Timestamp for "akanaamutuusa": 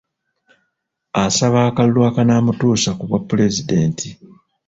2.09-2.89